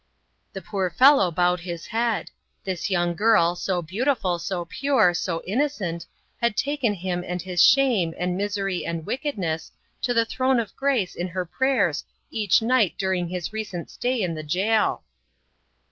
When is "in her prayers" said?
11.13-12.03